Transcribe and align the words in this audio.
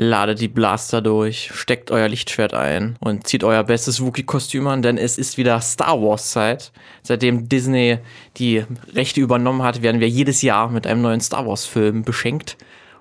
Ladet 0.00 0.40
die 0.40 0.46
Blaster 0.48 1.00
durch, 1.02 1.50
steckt 1.52 1.90
euer 1.90 2.08
Lichtschwert 2.08 2.54
ein 2.54 2.96
und 3.00 3.26
zieht 3.26 3.42
euer 3.42 3.64
bestes 3.64 4.00
Wookie-Kostüm 4.00 4.66
an, 4.68 4.80
denn 4.80 4.96
es 4.96 5.18
ist 5.18 5.38
wieder 5.38 5.60
Star 5.60 6.00
Wars-Zeit. 6.00 6.70
Seitdem 7.02 7.48
Disney 7.48 7.98
die 8.36 8.64
Rechte 8.94 9.20
übernommen 9.20 9.62
hat, 9.62 9.82
werden 9.82 10.00
wir 10.00 10.08
jedes 10.08 10.40
Jahr 10.42 10.70
mit 10.70 10.86
einem 10.86 11.02
neuen 11.02 11.20
Star 11.20 11.46
Wars-Film 11.46 12.02
beschenkt. 12.04 12.56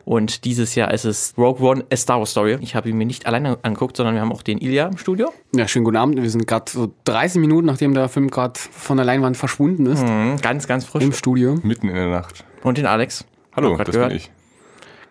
Und 0.05 0.45
dieses 0.45 0.73
Jahr 0.75 0.91
ist 0.93 1.03
es 1.03 1.33
Rogue 1.37 1.61
One, 1.69 1.83
A 1.91 1.95
Star 1.97 2.17
Wars 2.19 2.31
Story. 2.31 2.57
Ich 2.61 2.75
habe 2.75 2.89
ihn 2.89 2.97
mir 2.97 3.05
nicht 3.05 3.25
alleine 3.25 3.57
angeguckt, 3.61 3.97
sondern 3.97 4.15
wir 4.15 4.21
haben 4.21 4.31
auch 4.31 4.41
den 4.41 4.57
Ilya 4.57 4.87
im 4.87 4.97
Studio. 4.97 5.33
Ja, 5.53 5.67
schönen 5.67 5.83
guten 5.85 5.97
Abend. 5.97 6.19
Wir 6.21 6.29
sind 6.29 6.47
gerade 6.47 6.71
so 6.71 6.93
30 7.03 7.41
Minuten, 7.41 7.67
nachdem 7.67 7.93
der 7.93 8.07
Film 8.07 8.29
gerade 8.31 8.57
von 8.57 8.95
der 8.97 9.05
Leinwand 9.05 9.35
verschwunden 9.37 9.85
ist, 9.85 10.01
Mhm, 10.03 10.37
ganz, 10.41 10.65
ganz 10.65 10.85
frisch. 10.85 11.03
im 11.03 11.11
Studio. 11.11 11.59
Mitten 11.61 11.89
in 11.89 11.95
der 11.95 12.07
Nacht. 12.07 12.45
Und 12.63 12.77
den 12.77 12.85
Alex. 12.85 13.25
Hallo, 13.53 13.75
das 13.75 13.89
gehört. 13.91 14.09
bin 14.09 14.17
ich. 14.17 14.31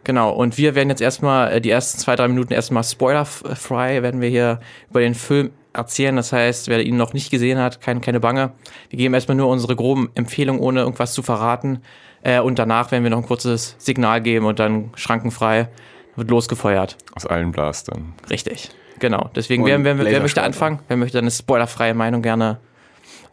Genau, 0.07 0.31
und 0.31 0.57
wir 0.57 0.77
werden 0.77 0.89
jetzt 0.89 1.01
erstmal 1.03 1.51
äh, 1.55 1.61
die 1.61 1.71
ersten 1.71 1.99
zwei, 1.99 2.15
drei 2.15 2.29
Minuten 2.29 2.53
erstmal 2.53 2.85
spoilerfrei, 2.85 4.05
werden 4.05 4.21
wir 4.21 4.29
hier 4.29 4.61
über 4.89 5.01
den 5.01 5.15
Film 5.17 5.51
erzählen. 5.73 6.15
Das 6.15 6.33
heißt, 6.33 6.69
wer 6.69 6.81
ihn 6.87 6.97
noch 6.97 7.13
nicht 7.13 7.29
gesehen 7.29 7.59
hat, 7.59 7.81
keine, 7.81 7.99
keine 7.99 8.21
Bange. 8.21 8.53
Wir 8.89 8.99
geben 8.99 9.15
erstmal 9.15 9.37
nur 9.37 9.49
unsere 9.49 9.75
groben 9.75 10.11
Empfehlungen, 10.15 10.63
ohne 10.63 10.79
irgendwas 10.83 11.13
zu 11.13 11.25
verraten. 11.25 11.83
Äh, 12.23 12.39
und 12.39 12.61
danach 12.61 12.93
werden 12.93 13.03
wir 13.03 13.11
noch 13.11 13.19
ein 13.19 13.27
kurzes 13.27 13.75
Signal 13.79 14.21
geben 14.21 14.47
und 14.47 14.61
dann 14.61 14.91
schrankenfrei 14.95 15.71
wird 16.15 16.31
losgefeuert. 16.31 16.97
Aus 17.17 17.27
allen 17.27 17.51
Blastern. 17.51 18.15
Richtig. 18.31 18.71
Genau. 19.01 19.31
Deswegen, 19.35 19.67
wer, 19.67 19.83
wer, 19.83 19.99
wer 19.99 20.21
möchte 20.21 20.41
anfangen? 20.45 20.79
Wer 20.87 20.99
möchte 20.99 21.19
eine 21.19 21.33
spoilerfreie 21.33 21.95
Meinung 21.95 22.23
gerne 22.23 22.59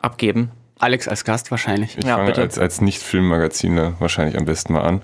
abgeben? 0.01 0.49
Alex 0.79 1.07
als 1.07 1.23
Gast 1.23 1.51
wahrscheinlich. 1.51 1.99
Ich 1.99 2.03
Ja, 2.03 2.15
fange 2.15 2.29
bitte. 2.29 2.41
als, 2.41 2.57
als 2.57 2.81
Nicht-Filmmagaziner 2.81 3.93
wahrscheinlich 3.99 4.39
am 4.39 4.45
besten 4.45 4.73
mal 4.73 4.81
an. 4.81 5.03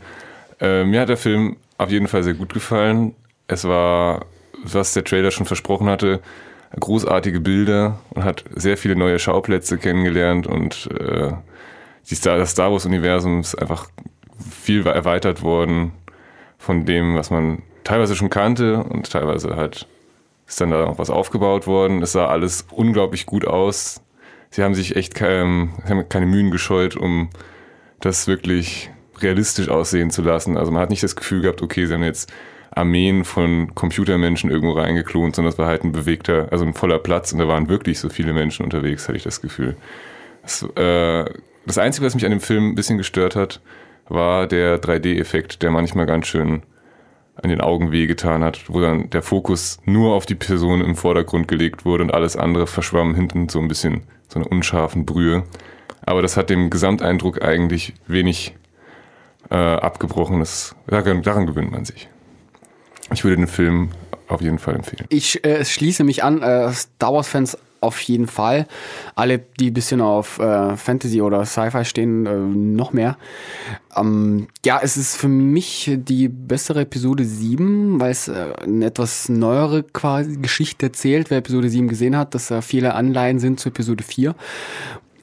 Äh, 0.59 0.83
mir 0.83 1.01
hat 1.01 1.09
der 1.09 1.17
Film 1.17 1.57
auf 1.77 1.89
jeden 1.89 2.07
Fall 2.07 2.23
sehr 2.23 2.33
gut 2.33 2.53
gefallen. 2.53 3.15
Es 3.47 3.65
war, 3.65 4.25
was 4.63 4.93
der 4.93 5.03
Trailer 5.03 5.31
schon 5.31 5.45
versprochen 5.45 5.87
hatte, 5.87 6.21
großartige 6.79 7.39
Bilder 7.39 7.99
und 8.11 8.23
hat 8.23 8.43
sehr 8.55 8.77
viele 8.77 8.95
neue 8.95 9.19
Schauplätze 9.19 9.77
kennengelernt 9.77 10.45
und 10.45 10.89
äh, 10.99 11.31
die 12.09 12.15
Star, 12.15 12.37
das 12.37 12.51
Star 12.51 12.71
Wars-Universum 12.71 13.39
ist 13.39 13.55
einfach 13.55 13.89
viel 14.39 14.85
erweitert 14.85 15.41
worden 15.41 15.93
von 16.57 16.85
dem, 16.85 17.15
was 17.15 17.31
man 17.31 17.63
teilweise 17.83 18.15
schon 18.15 18.29
kannte 18.29 18.83
und 18.83 19.11
teilweise 19.11 19.55
halt 19.55 19.87
ist 20.47 20.59
dann 20.59 20.71
da 20.71 20.85
noch 20.85 20.97
was 20.97 21.11
aufgebaut 21.11 21.67
worden. 21.67 22.01
Es 22.01 22.13
sah 22.13 22.27
alles 22.27 22.65
unglaublich 22.71 23.27
gut 23.27 23.45
aus. 23.45 24.01
Sie 24.49 24.63
haben 24.63 24.73
sich 24.73 24.95
echt 24.95 25.13
kein, 25.13 25.73
sie 25.85 25.91
haben 25.91 26.09
keine 26.09 26.25
Mühen 26.25 26.49
gescheut, 26.49 26.95
um 26.95 27.29
das 27.99 28.27
wirklich 28.27 28.89
realistisch 29.21 29.69
aussehen 29.69 30.11
zu 30.11 30.21
lassen. 30.21 30.57
Also 30.57 30.71
man 30.71 30.81
hat 30.81 30.89
nicht 30.89 31.03
das 31.03 31.15
Gefühl 31.15 31.41
gehabt, 31.41 31.61
okay, 31.61 31.85
sie 31.85 31.93
haben 31.93 32.03
jetzt 32.03 32.31
Armeen 32.71 33.25
von 33.25 33.73
Computermenschen 33.75 34.51
irgendwo 34.51 34.73
reingeklont, 34.73 35.35
sondern 35.35 35.51
es 35.51 35.57
war 35.57 35.67
halt 35.67 35.83
ein 35.83 35.91
bewegter, 35.91 36.47
also 36.51 36.65
ein 36.65 36.73
voller 36.73 36.99
Platz 36.99 37.31
und 37.33 37.39
da 37.39 37.47
waren 37.47 37.67
wirklich 37.69 37.99
so 37.99 38.09
viele 38.09 38.33
Menschen 38.33 38.63
unterwegs, 38.63 39.07
hatte 39.07 39.17
ich 39.17 39.23
das 39.23 39.41
Gefühl. 39.41 39.75
Das, 40.43 40.63
äh, 40.75 41.25
das 41.65 41.77
Einzige, 41.77 42.05
was 42.05 42.15
mich 42.15 42.25
an 42.25 42.31
dem 42.31 42.39
Film 42.39 42.69
ein 42.69 42.75
bisschen 42.75 42.97
gestört 42.97 43.35
hat, 43.35 43.61
war 44.07 44.47
der 44.47 44.81
3D-Effekt, 44.81 45.61
der 45.61 45.71
manchmal 45.71 46.05
ganz 46.05 46.27
schön 46.27 46.63
an 47.41 47.49
den 47.49 47.61
Augen 47.61 47.91
wehgetan 47.91 48.43
hat, 48.43 48.63
wo 48.67 48.81
dann 48.81 49.09
der 49.09 49.21
Fokus 49.21 49.79
nur 49.85 50.13
auf 50.13 50.25
die 50.25 50.35
Person 50.35 50.81
im 50.81 50.95
Vordergrund 50.95 51.47
gelegt 51.47 51.85
wurde 51.85 52.03
und 52.03 52.13
alles 52.13 52.35
andere 52.35 52.67
verschwamm 52.67 53.15
hinten 53.15 53.49
so 53.49 53.59
ein 53.59 53.67
bisschen 53.67 54.01
so 54.27 54.39
eine 54.39 54.47
unscharfen 54.47 55.05
Brühe. 55.05 55.43
Aber 56.05 56.21
das 56.21 56.37
hat 56.37 56.49
dem 56.49 56.69
Gesamteindruck 56.69 57.43
eigentlich 57.43 57.93
wenig 58.07 58.55
äh, 59.49 59.55
abgebrochen. 59.55 60.39
Das, 60.39 60.75
daran, 60.87 61.21
daran 61.21 61.45
gewöhnt 61.45 61.71
man 61.71 61.85
sich. 61.85 62.09
Ich 63.11 63.23
würde 63.23 63.37
den 63.37 63.47
Film 63.47 63.89
auf 64.27 64.41
jeden 64.41 64.59
Fall 64.59 64.75
empfehlen. 64.75 65.05
Ich 65.09 65.43
äh, 65.43 65.65
schließe 65.65 66.03
mich 66.03 66.23
an, 66.23 66.41
äh, 66.41 66.71
Star 66.71 67.13
Wars-Fans 67.13 67.57
auf 67.81 67.99
jeden 68.01 68.27
Fall. 68.27 68.67
Alle, 69.15 69.39
die 69.39 69.71
ein 69.71 69.73
bisschen 69.73 70.01
auf 70.01 70.39
äh, 70.39 70.75
Fantasy 70.75 71.21
oder 71.21 71.45
Sci-Fi 71.45 71.85
stehen, 71.85 72.25
äh, 72.25 72.35
noch 72.35 72.93
mehr. 72.93 73.17
Ähm, 73.95 74.47
ja, 74.65 74.79
es 74.83 74.97
ist 74.97 75.15
für 75.15 75.27
mich 75.27 75.91
die 75.95 76.27
bessere 76.27 76.81
Episode 76.81 77.23
7, 77.23 77.99
weil 77.99 78.11
es 78.11 78.27
äh, 78.27 78.53
eine 78.63 78.85
etwas 78.85 79.29
neuere 79.29 79.83
quasi 79.83 80.37
Geschichte 80.37 80.87
erzählt. 80.87 81.29
Wer 81.29 81.39
Episode 81.39 81.69
7 81.69 81.87
gesehen 81.87 82.17
hat, 82.17 82.35
dass 82.35 82.47
da 82.47 82.61
viele 82.61 82.95
Anleihen 82.95 83.39
sind 83.39 83.59
zu 83.59 83.69
Episode 83.69 84.03
4. 84.03 84.35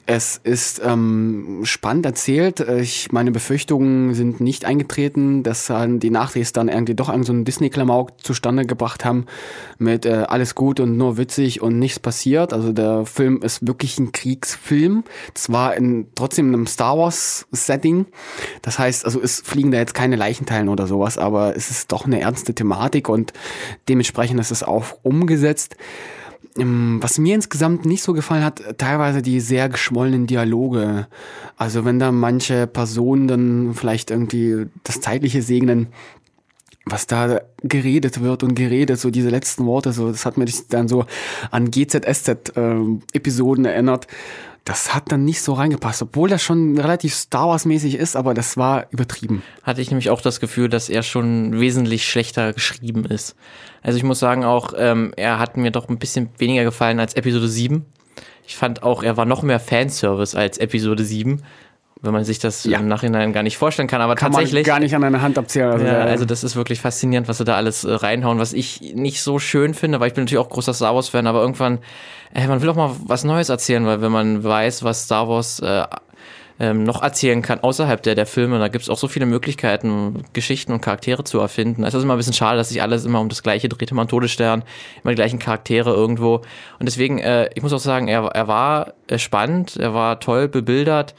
Es 0.09 0.39
ist 0.41 0.81
ähm, 0.85 1.59
spannend 1.63 2.05
erzählt. 2.05 2.61
Äh, 2.61 2.79
Ich, 2.79 3.11
meine 3.11 3.29
Befürchtungen 3.29 4.13
sind 4.13 4.39
nicht 4.39 4.63
eingetreten, 4.63 5.43
dass 5.43 5.69
äh, 5.69 5.85
die 5.89 6.09
Nachdrehs 6.09 6.53
dann 6.53 6.69
irgendwie 6.69 6.95
doch 6.95 7.13
so 7.23 7.33
einen 7.33 7.43
Disney-Klamauk 7.43 8.23
zustande 8.23 8.65
gebracht 8.65 9.03
haben 9.03 9.25
mit 9.77 10.05
äh, 10.05 10.23
alles 10.29 10.55
gut 10.55 10.79
und 10.79 10.95
nur 10.95 11.17
witzig 11.17 11.61
und 11.61 11.77
nichts 11.77 11.99
passiert. 11.99 12.53
Also 12.53 12.71
der 12.71 13.05
Film 13.05 13.41
ist 13.41 13.67
wirklich 13.67 13.99
ein 13.99 14.13
Kriegsfilm. 14.13 15.03
Zwar 15.33 15.75
in 15.75 16.07
trotzdem 16.15 16.47
in 16.47 16.53
einem 16.53 16.67
Star 16.67 16.97
Wars-Setting. 16.97 18.05
Das 18.61 18.79
heißt, 18.79 19.03
also 19.03 19.21
es 19.21 19.41
fliegen 19.41 19.71
da 19.71 19.77
jetzt 19.77 19.93
keine 19.93 20.15
Leichenteilen 20.15 20.69
oder 20.69 20.87
sowas, 20.87 21.17
aber 21.17 21.57
es 21.57 21.69
ist 21.69 21.91
doch 21.91 22.05
eine 22.05 22.21
ernste 22.21 22.55
Thematik 22.55 23.09
und 23.09 23.33
dementsprechend 23.89 24.39
ist 24.39 24.51
es 24.51 24.63
auch 24.63 24.85
umgesetzt. 25.03 25.75
Ähm, 26.57 26.99
Was 27.01 27.17
mir 27.17 27.35
insgesamt 27.35 27.85
nicht 27.85 28.03
so 28.03 28.13
gefallen 28.13 28.43
hat, 28.43 28.77
teilweise 28.77 29.21
die 29.21 29.39
sehr 29.39 29.69
geschwollenen 29.69 30.27
Dialoge. 30.27 31.07
Also 31.55 31.85
wenn 31.85 31.99
da 31.99 32.11
manche 32.11 32.67
Personen 32.67 33.27
dann 33.27 33.73
vielleicht 33.73 34.11
irgendwie 34.11 34.67
das 34.83 35.01
Zeitliche 35.01 35.41
segnen, 35.41 35.87
was 36.85 37.07
da 37.07 37.41
geredet 37.63 38.21
wird 38.21 38.43
und 38.43 38.55
geredet, 38.55 38.99
so 38.99 39.09
diese 39.11 39.29
letzten 39.29 39.65
Worte, 39.65 39.91
so 39.91 40.09
das 40.09 40.25
hat 40.25 40.37
mich 40.37 40.67
dann 40.67 40.87
so 40.87 41.05
an 41.51 41.69
GZSZ-Episoden 41.69 43.65
erinnert. 43.65 44.07
Das 44.67 44.93
hat 44.93 45.13
dann 45.13 45.23
nicht 45.23 45.41
so 45.41 45.53
reingepasst, 45.53 46.01
obwohl 46.01 46.27
das 46.27 46.43
schon 46.43 46.77
relativ 46.77 47.13
Star 47.13 47.47
Wars-mäßig 47.47 47.95
ist, 47.95 48.17
aber 48.17 48.33
das 48.33 48.57
war 48.57 48.87
übertrieben. 48.89 49.41
hatte 49.63 49.79
ich 49.79 49.91
nämlich 49.91 50.09
auch 50.09 50.19
das 50.19 50.41
Gefühl, 50.41 50.67
dass 50.67 50.89
er 50.89 51.03
schon 51.03 51.57
wesentlich 51.57 52.05
schlechter 52.05 52.51
geschrieben 52.51 53.05
ist. 53.05 53.37
Also 53.81 53.97
ich 53.97 54.03
muss 54.03 54.19
sagen 54.19 54.43
auch, 54.43 54.73
ähm, 54.75 55.13
er 55.15 55.39
hat 55.39 55.55
mir 55.55 55.71
doch 55.71 55.87
ein 55.87 55.99
bisschen 55.99 56.31
weniger 56.37 56.65
gefallen 56.65 56.99
als 56.99 57.13
Episode 57.13 57.47
7. 57.47 57.85
Ich 58.45 58.57
fand 58.57 58.83
auch, 58.83 59.03
er 59.03 59.15
war 59.15 59.23
noch 59.23 59.41
mehr 59.41 59.61
Fanservice 59.61 60.35
als 60.35 60.57
Episode 60.57 61.05
7, 61.05 61.43
wenn 62.01 62.13
man 62.13 62.23
sich 62.23 62.39
das 62.39 62.63
Ja. 62.63 62.79
im 62.79 62.87
Nachhinein 62.87 63.33
gar 63.33 63.43
nicht 63.43 63.57
vorstellen 63.57 63.87
kann. 63.87 64.01
Aber 64.01 64.15
Kann 64.15 64.31
tatsächlich. 64.31 64.65
man 64.65 64.73
gar 64.75 64.79
nicht 64.79 64.95
an 64.95 65.03
einer 65.03 65.21
Hand 65.21 65.37
abzählen. 65.37 65.71
Also, 65.71 65.85
ja, 65.85 65.99
also 65.99 66.25
das 66.25 66.43
ist 66.43 66.55
wirklich 66.55 66.79
faszinierend, 66.81 67.27
was 67.27 67.37
sie 67.37 67.43
da 67.45 67.55
alles 67.55 67.83
äh, 67.83 67.91
reinhauen, 67.93 68.39
was 68.39 68.53
ich 68.53 68.93
nicht 68.95 69.21
so 69.21 69.39
schön 69.39 69.73
finde, 69.73 69.99
weil 69.99 70.07
ich 70.09 70.13
bin 70.13 70.23
natürlich 70.23 70.43
auch 70.43 70.49
großer 70.49 70.73
Star 70.73 70.95
Wars 70.95 71.09
Fan, 71.09 71.27
aber 71.27 71.41
irgendwann, 71.41 71.79
äh, 72.33 72.47
man 72.47 72.61
will 72.61 72.69
auch 72.69 72.75
mal 72.75 72.91
was 73.05 73.23
Neues 73.23 73.49
erzählen, 73.49 73.85
weil 73.85 74.01
wenn 74.01 74.11
man 74.11 74.43
weiß, 74.43 74.83
was 74.83 75.03
Star 75.05 75.27
Wars 75.27 75.59
äh, 75.59 75.83
ähm, 76.59 76.83
noch 76.83 77.03
erzählen 77.03 77.43
kann 77.43 77.59
außerhalb 77.59 78.01
der, 78.01 78.15
der 78.15 78.25
Filme, 78.25 78.57
da 78.57 78.67
gibt 78.67 78.81
es 78.83 78.89
auch 78.89 78.97
so 78.97 79.07
viele 79.07 79.27
Möglichkeiten, 79.27 80.23
Geschichten 80.33 80.71
und 80.71 80.81
Charaktere 80.81 81.23
zu 81.23 81.39
erfinden. 81.39 81.83
Es 81.83 81.93
ist 81.93 82.01
immer 82.01 82.15
ein 82.15 82.17
bisschen 82.17 82.33
schade, 82.33 82.57
dass 82.57 82.69
sich 82.69 82.81
alles 82.81 83.05
immer 83.05 83.19
um 83.21 83.29
das 83.29 83.43
gleiche 83.43 83.69
dreht, 83.69 83.91
immer 83.91 84.03
ein 84.03 84.07
Todesstern, 84.07 84.63
immer 85.03 85.11
die 85.11 85.17
gleichen 85.17 85.37
Charaktere 85.37 85.91
irgendwo. 85.93 86.37
Und 86.79 86.85
deswegen, 86.87 87.19
äh, 87.19 87.49
ich 87.53 87.61
muss 87.61 87.73
auch 87.73 87.79
sagen, 87.79 88.07
er, 88.07 88.23
er 88.33 88.47
war 88.47 88.93
äh, 89.07 89.19
spannend, 89.19 89.77
er 89.77 89.93
war 89.93 90.19
toll 90.19 90.47
bebildert, 90.47 91.13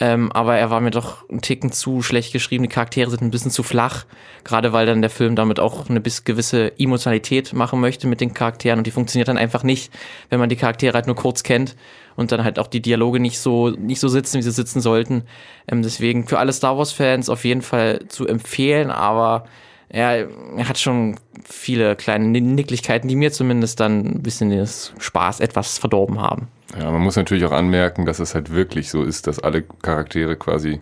ähm, 0.00 0.30
aber 0.30 0.56
er 0.56 0.70
war 0.70 0.80
mir 0.80 0.92
doch 0.92 1.28
einen 1.28 1.40
Ticken 1.40 1.72
zu 1.72 2.02
schlecht 2.02 2.32
geschrieben. 2.32 2.62
Die 2.62 2.68
Charaktere 2.68 3.10
sind 3.10 3.22
ein 3.22 3.32
bisschen 3.32 3.50
zu 3.50 3.64
flach. 3.64 4.04
Gerade 4.44 4.72
weil 4.72 4.86
dann 4.86 5.00
der 5.00 5.10
Film 5.10 5.34
damit 5.34 5.58
auch 5.58 5.90
eine 5.90 6.00
bis 6.00 6.22
gewisse 6.22 6.78
Emotionalität 6.78 7.52
machen 7.52 7.80
möchte 7.80 8.06
mit 8.06 8.20
den 8.20 8.32
Charakteren. 8.32 8.78
Und 8.78 8.86
die 8.86 8.92
funktioniert 8.92 9.26
dann 9.26 9.38
einfach 9.38 9.64
nicht, 9.64 9.92
wenn 10.30 10.38
man 10.38 10.48
die 10.48 10.56
Charaktere 10.56 10.94
halt 10.94 11.06
nur 11.06 11.16
kurz 11.16 11.42
kennt 11.42 11.74
und 12.14 12.30
dann 12.30 12.44
halt 12.44 12.60
auch 12.60 12.68
die 12.68 12.80
Dialoge 12.80 13.18
nicht 13.18 13.40
so, 13.40 13.70
nicht 13.70 13.98
so 13.98 14.06
sitzen, 14.06 14.38
wie 14.38 14.42
sie 14.42 14.52
sitzen 14.52 14.80
sollten. 14.80 15.24
Ähm, 15.66 15.82
deswegen 15.82 16.28
für 16.28 16.38
alle 16.38 16.52
Star 16.52 16.78
Wars-Fans 16.78 17.28
auf 17.28 17.44
jeden 17.44 17.62
Fall 17.62 18.06
zu 18.08 18.28
empfehlen, 18.28 18.92
aber 18.92 19.46
er, 19.88 20.28
er 20.56 20.68
hat 20.68 20.78
schon 20.78 21.18
viele 21.44 21.96
kleine 21.96 22.40
Nicklichkeiten, 22.40 23.08
die 23.08 23.16
mir 23.16 23.32
zumindest 23.32 23.80
dann 23.80 24.04
ein 24.04 24.22
bisschen 24.22 24.50
den 24.50 24.66
Spaß 24.66 25.40
etwas 25.40 25.78
verdorben 25.78 26.20
haben. 26.20 26.48
Ja, 26.76 26.90
man 26.90 27.00
muss 27.00 27.16
natürlich 27.16 27.44
auch 27.44 27.52
anmerken, 27.52 28.04
dass 28.04 28.18
es 28.18 28.34
halt 28.34 28.52
wirklich 28.52 28.90
so 28.90 29.02
ist, 29.02 29.26
dass 29.26 29.38
alle 29.38 29.62
Charaktere 29.62 30.36
quasi 30.36 30.80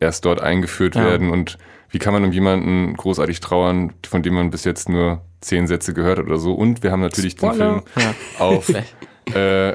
erst 0.00 0.24
dort 0.24 0.40
eingeführt 0.40 0.94
Ja. 0.94 1.04
werden. 1.04 1.30
Und 1.30 1.58
wie 1.90 1.98
kann 1.98 2.12
man 2.12 2.24
um 2.24 2.32
jemanden 2.32 2.94
großartig 2.96 3.40
trauern, 3.40 3.92
von 4.08 4.22
dem 4.22 4.34
man 4.34 4.50
bis 4.50 4.64
jetzt 4.64 4.88
nur 4.88 5.22
zehn 5.40 5.66
Sätze 5.66 5.92
gehört 5.94 6.18
hat 6.18 6.26
oder 6.26 6.38
so? 6.38 6.54
Und 6.54 6.82
wir 6.82 6.92
haben 6.92 7.00
natürlich 7.00 7.32
Spoiler. 7.32 7.82
den 7.96 8.02
Film 8.02 8.14
auf. 8.38 8.68
äh, 9.34 9.74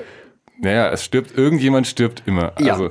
naja, 0.59 0.89
es 0.91 1.03
stirbt, 1.03 1.37
irgendjemand 1.37 1.87
stirbt 1.87 2.23
immer. 2.25 2.53
Ja. 2.59 2.73
Also, 2.73 2.89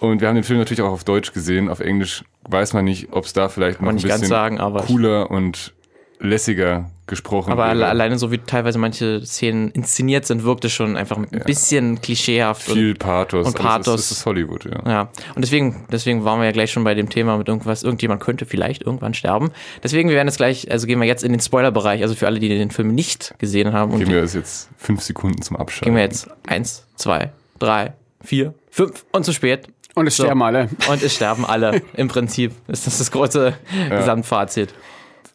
und 0.00 0.20
wir 0.20 0.28
haben 0.28 0.34
den 0.36 0.44
Film 0.44 0.58
natürlich 0.58 0.82
auch 0.82 0.90
auf 0.92 1.04
Deutsch 1.04 1.32
gesehen. 1.32 1.68
Auf 1.68 1.80
Englisch 1.80 2.24
weiß 2.48 2.72
man 2.72 2.84
nicht, 2.84 3.12
ob 3.12 3.24
es 3.24 3.32
da 3.32 3.48
vielleicht 3.48 3.80
noch 3.80 3.88
ein 3.88 3.96
bisschen 3.96 4.24
sagen, 4.24 4.58
cooler 4.86 5.30
und 5.30 5.74
lässiger 6.18 6.90
gesprochen 7.06 7.52
Aber 7.52 7.66
alle, 7.66 7.86
alleine 7.86 8.18
so 8.18 8.30
wie 8.30 8.38
teilweise 8.38 8.78
manche 8.78 9.24
Szenen 9.26 9.70
inszeniert 9.72 10.24
sind, 10.26 10.42
wirkte 10.44 10.70
schon 10.70 10.96
einfach 10.96 11.16
ein 11.18 11.28
bisschen 11.44 12.00
klischeehaft. 12.00 12.62
Viel 12.62 12.92
und, 12.92 12.98
Pathos. 12.98 13.46
und 13.46 13.54
es 13.54 13.60
Pathos. 13.62 14.00
ist, 14.00 14.10
es 14.10 14.18
ist 14.18 14.26
Hollywood, 14.26 14.64
ja. 14.64 14.90
ja, 14.90 15.00
und 15.34 15.42
deswegen, 15.42 15.84
deswegen 15.92 16.24
waren 16.24 16.40
wir 16.40 16.46
ja 16.46 16.52
gleich 16.52 16.72
schon 16.72 16.82
bei 16.84 16.94
dem 16.94 17.10
Thema 17.10 17.36
mit 17.36 17.48
irgendwas, 17.48 17.82
irgendjemand 17.82 18.22
könnte 18.22 18.46
vielleicht 18.46 18.82
irgendwann 18.82 19.12
sterben. 19.12 19.50
Deswegen, 19.82 20.08
wir 20.08 20.16
werden 20.16 20.28
jetzt 20.28 20.38
gleich, 20.38 20.70
also 20.70 20.86
gehen 20.86 20.98
wir 20.98 21.06
jetzt 21.06 21.24
in 21.24 21.32
den 21.32 21.40
Spoilerbereich, 21.40 22.02
also 22.02 22.14
für 22.14 22.26
alle, 22.26 22.40
die 22.40 22.48
den 22.48 22.70
Film 22.70 22.94
nicht 22.94 23.34
gesehen 23.38 23.72
haben. 23.74 23.92
Und 23.92 23.98
Geben 23.98 24.12
wir 24.12 24.22
das 24.22 24.32
jetzt 24.34 24.70
fünf 24.78 25.02
Sekunden 25.02 25.42
zum 25.42 25.56
Abschalten. 25.56 25.84
gehen 25.86 25.96
wir 25.96 26.02
jetzt 26.02 26.28
eins, 26.46 26.86
zwei, 26.96 27.32
drei, 27.58 27.92
vier, 28.22 28.54
fünf 28.70 29.04
und 29.12 29.24
zu 29.24 29.32
spät. 29.32 29.68
Und 29.94 30.06
es 30.08 30.16
So. 30.16 30.24
sterben 30.24 30.42
alle. 30.42 30.68
Und 30.90 31.02
es 31.02 31.14
sterben 31.14 31.44
alle. 31.44 31.80
Im 31.94 32.08
Prinzip 32.08 32.52
ist 32.66 32.86
das 32.86 32.98
das 32.98 33.10
große 33.12 33.52
Gesamtfazit. 33.90 34.74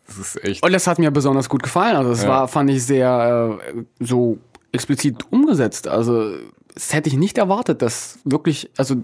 Das 0.09 0.17
ist 0.17 0.43
echt. 0.43 0.63
Und 0.65 0.73
das 0.73 0.87
hat 0.87 0.99
mir 0.99 1.11
besonders 1.11 1.47
gut 1.49 1.63
gefallen. 1.63 1.95
Also 1.95 2.11
es 2.11 2.23
Ja. 2.23 2.29
war, 2.29 2.47
fand 2.47 2.69
ich 2.69 2.83
sehr 2.83 3.59
äh, 3.77 3.83
so 3.99 4.37
explizit 4.71 5.23
umgesetzt. 5.31 5.87
Also 5.87 6.33
das 6.73 6.93
hätte 6.93 7.09
ich 7.09 7.15
nicht 7.17 7.37
erwartet, 7.37 7.81
dass 7.81 8.19
wirklich, 8.25 8.69
also 8.77 8.95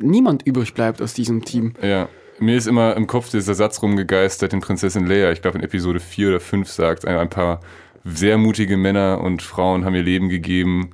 niemand 0.00 0.42
übrig 0.46 0.74
bleibt 0.74 1.00
aus 1.00 1.14
diesem 1.14 1.44
Team. 1.44 1.74
Ja. 1.82 2.08
Mir 2.40 2.56
ist 2.56 2.66
immer 2.66 2.96
im 2.96 3.06
Kopf 3.06 3.30
dieser 3.30 3.54
Satz 3.54 3.80
rumgegeistert, 3.80 4.52
den 4.52 4.60
Prinzessin 4.60 5.06
Leia, 5.06 5.30
ich 5.30 5.40
glaube 5.40 5.58
in 5.58 5.64
Episode 5.64 6.00
4 6.00 6.30
oder 6.30 6.40
5 6.40 6.68
sagt, 6.68 7.06
ein, 7.06 7.16
ein 7.16 7.30
paar 7.30 7.60
sehr 8.04 8.38
mutige 8.38 8.76
Männer 8.76 9.20
und 9.22 9.40
Frauen 9.40 9.84
haben 9.84 9.94
ihr 9.94 10.02
Leben 10.02 10.28
gegeben, 10.28 10.90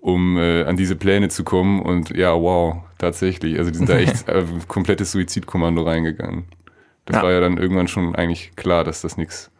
um 0.00 0.36
äh, 0.36 0.64
an 0.64 0.76
diese 0.76 0.94
Pläne 0.96 1.28
zu 1.30 1.44
kommen. 1.44 1.80
Und 1.80 2.10
ja, 2.10 2.34
wow, 2.34 2.76
tatsächlich. 2.98 3.58
Also 3.58 3.70
die 3.70 3.78
sind 3.78 3.88
da 3.88 3.96
echt 3.96 4.28
äh, 4.28 4.44
komplettes 4.68 5.12
Suizidkommando 5.12 5.82
reingegangen. 5.82 6.44
Das 7.04 7.16
Ja. 7.16 7.22
war 7.22 7.32
ja 7.32 7.40
dann 7.40 7.58
irgendwann 7.58 7.88
schon 7.88 8.14
eigentlich 8.14 8.54
klar, 8.56 8.84
dass 8.84 9.02
das 9.02 9.16
nichts 9.16 9.50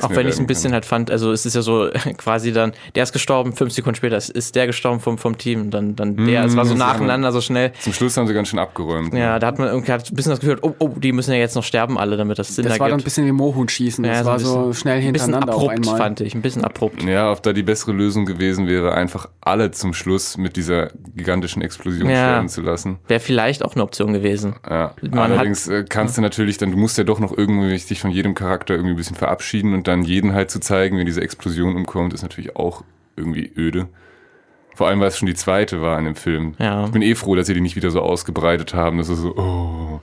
Auch 0.00 0.10
wenn 0.10 0.26
ich 0.26 0.34
es 0.34 0.40
ein 0.40 0.46
bisschen 0.46 0.72
halt 0.72 0.84
fand, 0.84 1.10
also 1.10 1.30
es 1.32 1.44
ist 1.46 1.54
ja 1.54 1.62
so 1.62 1.88
quasi 2.16 2.52
dann, 2.52 2.72
der 2.94 3.02
ist 3.02 3.12
gestorben, 3.12 3.52
fünf 3.52 3.72
Sekunden 3.72 3.96
später 3.96 4.16
ist, 4.16 4.30
ist 4.30 4.54
der 4.54 4.66
gestorben 4.66 5.00
vom, 5.00 5.18
vom 5.18 5.36
Team, 5.38 5.70
dann, 5.70 5.94
dann 5.96 6.16
der, 6.26 6.44
es 6.44 6.56
war 6.56 6.64
so 6.64 6.74
nacheinander 6.74 7.32
so 7.32 7.40
schnell. 7.40 7.72
Zum 7.80 7.92
Schluss 7.92 8.16
haben 8.16 8.26
sie 8.26 8.34
ganz 8.34 8.48
schön 8.48 8.58
abgeräumt. 8.58 9.12
Ja, 9.14 9.38
da 9.38 9.46
hat 9.48 9.58
man 9.58 9.68
irgendwie 9.68 9.92
hat 9.92 10.10
ein 10.10 10.14
bisschen 10.16 10.30
das 10.30 10.40
Gefühl, 10.40 10.58
oh, 10.62 10.72
oh, 10.78 10.88
die 10.96 11.12
müssen 11.12 11.32
ja 11.32 11.38
jetzt 11.38 11.54
noch 11.54 11.64
sterben 11.64 11.98
alle, 11.98 12.16
damit 12.16 12.38
das 12.38 12.54
Sinn 12.54 12.64
Das 12.64 12.72
war 12.72 12.78
dann 12.78 12.86
ein 12.86 12.90
ergibt. 12.92 13.04
bisschen 13.04 13.26
wie 13.26 13.32
Mohun-Schießen. 13.32 14.04
Das 14.04 14.16
Ja, 14.16 14.22
so 14.22 14.26
war 14.26 14.34
ein 14.34 14.38
so 14.40 14.56
bisschen- 14.68 14.74
schnell 14.74 14.94
Ein 15.02 15.12
bisschen 15.12 15.32
hintereinander 15.32 15.52
abrupt, 15.54 15.72
einmal. 15.86 15.96
fand 15.98 16.20
ich, 16.20 16.34
ein 16.34 16.42
bisschen 16.42 16.64
abrupt. 16.64 17.02
Ja, 17.04 17.30
ob 17.30 17.42
da 17.42 17.52
die 17.52 17.62
bessere 17.62 17.92
Lösung 17.92 18.24
gewesen 18.26 18.66
wäre, 18.66 18.94
einfach 18.94 19.28
alle 19.40 19.70
zum 19.70 19.92
Schluss 19.94 20.36
mit 20.38 20.56
dieser 20.56 20.90
gigantischen 21.14 21.62
Explosion 21.62 22.08
Ja. 22.08 22.16
sterben 22.16 22.48
zu 22.48 22.62
lassen. 22.62 22.98
Wäre 23.08 23.20
vielleicht 23.20 23.64
auch 23.64 23.74
eine 23.74 23.82
Option 23.84 24.12
gewesen. 24.12 24.56
Ja. 24.68 24.94
Man 25.02 25.32
Allerdings 25.32 25.68
äh, 25.68 25.84
kannst 25.88 26.16
du 26.16 26.22
natürlich 26.22 26.58
dann, 26.58 26.70
du 26.70 26.76
musst 26.78 26.96
ja 26.98 27.04
doch 27.04 27.20
noch 27.20 27.36
irgendwie 27.36 27.74
dich 27.76 28.00
von 28.00 28.10
jedem 28.10 28.34
Charakter 28.34 28.74
irgendwie 28.74 28.94
ein 28.94 28.96
bisschen 28.96 29.16
verabschieden 29.16 29.73
und 29.74 29.88
dann 29.88 30.02
jeden 30.02 30.32
halt 30.32 30.50
zu 30.50 30.60
zeigen, 30.60 30.98
wenn 30.98 31.06
diese 31.06 31.20
Explosion 31.20 31.76
umkommt, 31.76 32.14
ist 32.14 32.22
natürlich 32.22 32.56
auch 32.56 32.84
irgendwie 33.16 33.50
öde. 33.56 33.88
Vor 34.74 34.88
allem, 34.88 35.00
weil 35.00 35.08
es 35.08 35.18
schon 35.18 35.26
die 35.26 35.34
zweite 35.34 35.80
war 35.80 35.98
in 35.98 36.04
dem 36.04 36.16
Film. 36.16 36.54
Ja. 36.58 36.84
Ich 36.84 36.90
bin 36.90 37.02
eh 37.02 37.14
froh, 37.14 37.36
dass 37.36 37.46
sie 37.46 37.54
die 37.54 37.60
nicht 37.60 37.76
wieder 37.76 37.90
so 37.90 38.00
ausgebreitet 38.00 38.74
haben. 38.74 38.98
Das 38.98 39.08
ist 39.08 39.20
so, 39.20 39.36
oh, 39.36 40.00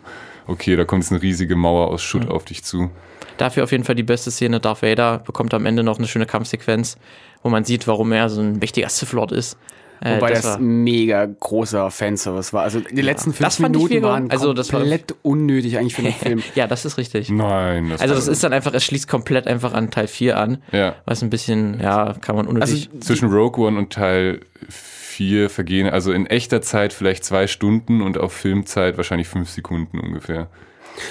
okay, 0.47 0.75
da 0.75 0.85
kommt 0.85 1.03
jetzt 1.03 1.11
eine 1.11 1.21
riesige 1.21 1.55
Mauer 1.55 1.89
aus 1.89 2.01
Schutt 2.01 2.29
auf 2.29 2.45
dich 2.45 2.63
zu. 2.63 2.89
Dafür 3.37 3.63
auf 3.63 3.71
jeden 3.71 3.83
Fall 3.83 3.95
die 3.95 4.03
beste 4.03 4.31
Szene. 4.31 4.59
Darth 4.59 4.81
Vader 4.81 5.19
bekommt 5.19 5.53
am 5.53 5.65
Ende 5.65 5.83
noch 5.83 5.97
eine 5.97 6.07
schöne 6.07 6.25
Kampfsequenz, 6.25 6.97
wo 7.43 7.49
man 7.49 7.65
sieht, 7.65 7.87
warum 7.87 8.11
er 8.11 8.29
so 8.29 8.41
ein 8.41 8.59
mächtiger 8.59 8.89
Sith 8.89 9.11
Lord 9.11 9.31
ist. 9.31 9.57
Äh, 10.03 10.15
Wobei 10.15 10.31
das, 10.31 10.43
war- 10.45 10.57
mega 10.59 11.25
großer 11.27 11.91
Fanservice 11.91 12.53
war. 12.53 12.63
Also 12.63 12.79
die 12.79 13.01
letzten 13.01 13.33
fünf 13.33 13.39
Das 13.47 13.57
fand 13.57 13.75
ich 13.75 13.83
Minuten 13.83 14.03
waren 14.03 14.31
also 14.31 14.51
das 14.53 14.73
war- 14.73 14.79
komplett 14.79 15.13
unnötig 15.21 15.77
eigentlich 15.77 15.93
für 15.95 16.01
den 16.01 16.13
Film. 16.13 16.41
ja, 16.55 16.65
das 16.65 16.85
ist 16.85 16.97
richtig. 16.97 17.29
Nein, 17.29 17.89
das 17.89 18.01
Also 18.01 18.13
war- 18.13 18.19
das 18.19 18.27
ist 18.27 18.43
dann 18.43 18.51
einfach, 18.51 18.73
es 18.73 18.83
schließt 18.83 19.07
komplett 19.07 19.45
einfach 19.47 19.73
an 19.73 19.91
Teil 19.91 20.07
4 20.07 20.37
an. 20.39 20.57
Ja. 20.71 20.95
Was 21.05 21.21
ein 21.21 21.29
bisschen, 21.29 21.79
ja, 21.79 22.15
kann 22.19 22.35
man 22.35 22.47
unnötig. 22.47 22.89
Also 22.89 22.99
zwischen 22.99 23.29
Rogue 23.31 23.63
One 23.67 23.77
und 23.77 23.93
Teil 23.93 24.39
4 24.69 25.49
vergehen, 25.49 25.87
also 25.89 26.11
in 26.11 26.25
echter 26.25 26.61
Zeit 26.61 26.93
vielleicht 26.93 27.23
zwei 27.23 27.45
Stunden 27.45 28.01
und 28.01 28.17
auf 28.17 28.33
Filmzeit 28.33 28.97
wahrscheinlich 28.97 29.27
fünf 29.27 29.49
Sekunden 29.49 29.99
ungefähr. 29.99 30.47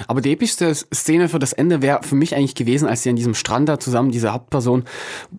Aber 0.06 0.20
die 0.20 0.32
epischste 0.32 0.74
Szene 0.74 1.28
für 1.28 1.38
das 1.38 1.52
Ende 1.52 1.82
wäre 1.82 2.02
für 2.02 2.14
mich 2.14 2.34
eigentlich 2.34 2.54
gewesen, 2.54 2.88
als 2.88 3.02
sie 3.02 3.10
an 3.10 3.16
diesem 3.16 3.34
Strand 3.34 3.68
da 3.68 3.78
zusammen, 3.78 4.10
diese 4.10 4.32
Hauptperson, 4.32 4.84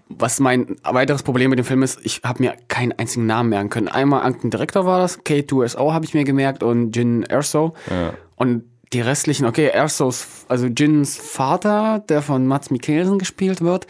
was 0.10 0.40
mein 0.40 0.78
weiteres 0.84 1.24
Problem 1.24 1.50
mit 1.50 1.60
dem 1.60 1.66
Film 1.66 1.84
ist, 1.84 2.00
ich 2.04 2.22
habe 2.24 2.44
mir 2.44 2.56
keinen 2.68 2.92
einzigen 2.94 3.26
Namen 3.26 3.50
merken 3.50 3.70
können. 3.70 3.88
Einmal 3.88 4.22
Anken 4.24 4.50
Director 4.50 4.86
war 4.86 5.00
das, 5.00 5.20
K2SO 5.20 5.94
habe 5.94 6.06
ich 6.06 6.14
mir 6.14 6.24
gemerkt 6.24 6.64
und 6.64 6.96
Jin 6.96 7.24
Erso. 7.24 7.74
Ja. 7.90 8.14
Und 8.36 8.64
die 8.94 9.02
restlichen, 9.02 9.46
okay, 9.46 9.68
Ersos, 9.68 10.46
also 10.50 10.68
Jins 10.68 11.18
Vater, 11.18 12.04
der 12.10 12.22
von 12.22 12.46
Mats 12.46 12.72
Mikkelsen 12.72 13.20
gespielt 13.20 13.62
wird. 13.62 13.88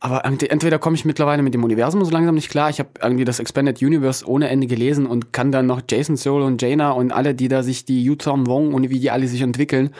Aber 0.00 0.24
entweder 0.24 0.78
komme 0.78 0.94
ich 0.94 1.04
mittlerweile 1.04 1.42
mit 1.42 1.54
dem 1.54 1.64
Universum 1.64 2.04
so 2.04 2.10
langsam 2.10 2.36
nicht 2.36 2.48
klar. 2.48 2.70
Ich 2.70 2.78
habe 2.78 2.90
irgendwie 3.02 3.24
das 3.24 3.40
Expanded 3.40 3.82
Universe 3.82 4.24
ohne 4.26 4.48
Ende 4.48 4.68
gelesen 4.68 5.06
und 5.06 5.32
kann 5.32 5.50
dann 5.50 5.66
noch 5.66 5.82
Jason 5.90 6.16
Soul 6.16 6.42
und 6.42 6.62
Jaina 6.62 6.92
und 6.92 7.10
alle, 7.10 7.34
die 7.34 7.48
da 7.48 7.62
sich, 7.62 7.84
die 7.84 8.04
Yuton 8.04 8.46
Wong 8.46 8.74
und 8.74 8.88
wie 8.90 9.00
die 9.00 9.10
alle 9.10 9.26
sich 9.26 9.42
entwickeln, 9.42 9.90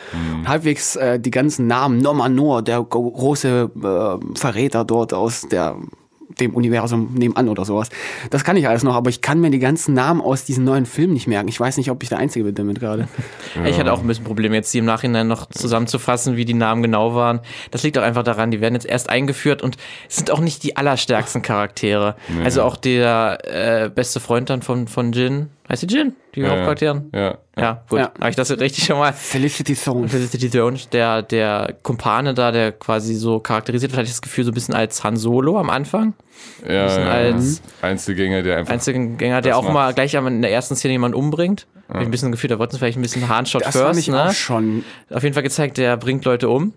halbwegs 0.45 0.95
äh, 0.95 1.19
die 1.19 1.31
ganzen 1.31 1.67
Namen. 1.67 1.99
Norman 1.99 2.33
Noor, 2.33 2.61
der 2.61 2.81
gro- 2.81 3.11
große 3.11 3.69
äh, 3.75 4.37
Verräter 4.39 4.85
dort 4.85 5.13
aus 5.13 5.47
der 5.51 5.75
dem 6.39 6.53
Universum 6.53 7.13
nebenan 7.13 7.49
oder 7.49 7.65
sowas. 7.65 7.89
Das 8.29 8.43
kann 8.43 8.55
ich 8.55 8.67
alles 8.67 8.83
noch, 8.83 8.95
aber 8.95 9.09
ich 9.09 9.21
kann 9.21 9.41
mir 9.41 9.49
die 9.49 9.59
ganzen 9.59 9.93
Namen 9.93 10.21
aus 10.21 10.45
diesen 10.45 10.63
neuen 10.63 10.85
Filmen 10.85 11.13
nicht 11.13 11.27
merken. 11.27 11.49
Ich 11.49 11.59
weiß 11.59 11.77
nicht, 11.77 11.89
ob 11.89 12.03
ich 12.03 12.09
der 12.09 12.19
Einzige 12.19 12.45
bin 12.45 12.55
damit 12.55 12.79
gerade. 12.79 13.07
Ich 13.65 13.79
hatte 13.79 13.91
auch 13.91 14.01
ein 14.01 14.07
bisschen 14.07 14.23
Probleme, 14.23 14.55
jetzt 14.55 14.73
die 14.73 14.77
im 14.77 14.85
Nachhinein 14.85 15.27
noch 15.27 15.47
zusammenzufassen, 15.47 16.37
wie 16.37 16.45
die 16.45 16.53
Namen 16.53 16.81
genau 16.81 17.15
waren. 17.15 17.39
Das 17.71 17.83
liegt 17.83 17.97
auch 17.97 18.03
einfach 18.03 18.23
daran, 18.23 18.51
die 18.51 18.61
werden 18.61 18.75
jetzt 18.75 18.85
erst 18.85 19.09
eingeführt 19.09 19.61
und 19.61 19.77
es 20.07 20.17
sind 20.17 20.31
auch 20.31 20.39
nicht 20.39 20.63
die 20.63 20.77
allerstärksten 20.77 21.41
Charaktere. 21.41 22.15
Also 22.43 22.63
auch 22.63 22.77
der 22.77 23.39
äh, 23.43 23.89
beste 23.89 24.19
Freund 24.19 24.49
dann 24.49 24.61
von, 24.61 24.87
von 24.87 25.11
Jin, 25.11 25.49
heißt 25.69 25.83
die 25.83 25.87
Jin? 25.95 26.15
Die 26.35 26.41
Ja, 26.41 26.49
Hauptcharakteren? 26.49 27.09
Ja. 27.13 27.37
Ja, 27.57 27.83
gut. 27.89 27.99
Ja. 27.99 28.11
Habe 28.19 28.29
ich 28.29 28.35
das 28.35 28.51
richtig 28.59 28.85
schon 28.85 28.97
mal? 28.97 29.13
Felicity 29.13 29.75
Zone. 29.75 30.07
Felicity 30.07 30.47
Jones, 30.47 30.89
der, 30.89 31.21
der 31.21 31.75
Kumpane 31.83 32.33
da, 32.33 32.51
der 32.51 32.71
quasi 32.71 33.15
so 33.15 33.39
charakterisiert 33.39 33.91
wird, 33.91 33.97
hatte 33.99 34.05
ich 34.07 34.13
das 34.13 34.21
Gefühl, 34.21 34.45
so 34.45 34.51
ein 34.51 34.53
bisschen 34.53 34.73
als 34.75 35.03
Han 35.03 35.17
Solo 35.17 35.57
am 35.59 35.69
Anfang. 35.69 36.13
Ja, 36.67 36.85
bisschen 36.85 37.03
ja, 37.03 37.09
als- 37.11 37.61
Einzelgänger, 37.81 38.41
der 38.43 38.57
einfach. 38.57 38.73
Einzelgänger, 38.73 39.41
der 39.41 39.57
auch 39.57 39.63
mal 39.63 39.73
macht's. 39.73 39.95
gleich 39.95 40.17
am- 40.17 40.27
in 40.27 40.41
der 40.41 40.51
ersten 40.51 40.75
Szene 40.75 40.93
jemanden 40.93 41.17
umbringt. 41.17 41.67
Hab 41.89 42.01
ich 42.01 42.07
ein 42.07 42.11
bisschen 42.11 42.31
Gefühl, 42.31 42.49
da 42.49 42.59
wollten 42.59 42.73
sie 42.73 42.77
vielleicht 42.79 42.97
ein 42.97 43.01
bisschen 43.01 43.27
Handshot 43.29 43.63
Das 43.65 43.71
first. 43.75 43.85
fand 43.85 43.97
ich 43.97 44.07
ne? 44.09 44.25
auch 44.29 44.31
schon. 44.31 44.83
Auf 45.09 45.23
jeden 45.23 45.33
Fall 45.33 45.43
gezeigt, 45.43 45.77
der 45.77 45.97
bringt 45.97 46.23
Leute 46.23 46.47
um. 46.49 46.73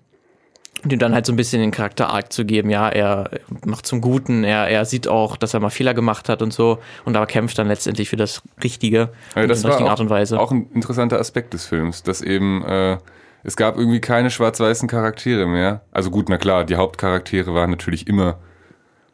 Und 0.85 0.93
ihm 0.93 0.99
dann 0.99 1.15
halt 1.15 1.27
so 1.27 1.33
ein 1.33 1.37
bisschen 1.37 1.61
den 1.61 1.71
Charakter-Arc 1.71 2.33
zu 2.33 2.45
geben. 2.45 2.69
Ja, 2.69 2.89
er 2.89 3.31
macht 3.65 3.87
zum 3.87 4.01
Guten, 4.01 4.43
er, 4.43 4.69
er 4.69 4.85
sieht 4.85 5.07
auch, 5.07 5.37
dass 5.37 5.55
er 5.55 5.61
mal 5.61 5.71
Fehler 5.71 5.95
gemacht 5.95 6.29
hat 6.29 6.43
und 6.43 6.53
so. 6.53 6.79
Und 7.05 7.17
aber 7.17 7.27
kämpft 7.27 7.59
dann 7.59 7.69
letztendlich 7.69 8.09
für 8.09 8.17
das 8.17 8.43
Richtige. 8.63 9.11
Und 9.37 9.49
das 9.49 9.59
in 9.59 9.63
der 9.63 9.71
richtigen 9.71 9.89
auch, 9.89 9.93
Art 9.93 10.01
und 10.01 10.11
Weise. 10.11 10.41
auch 10.41 10.51
ein 10.51 10.69
interessanter 10.75 11.21
Aspekt 11.21 11.55
des 11.55 11.67
Films, 11.67 12.03
dass 12.03 12.21
eben 12.21 12.65
äh, 12.65 12.99
es 13.45 13.57
gab 13.57 13.77
irgendwie 13.77 14.01
keine 14.01 14.31
schwarz-weißen 14.31 14.89
Charaktere 14.89 15.47
mehr. 15.47 15.83
Also 15.93 16.11
gut, 16.11 16.29
na 16.29 16.37
klar, 16.37 16.65
die 16.65 16.77
Hauptcharaktere 16.77 17.55
waren 17.55 17.71
natürlich 17.71 18.07
immer, 18.07 18.39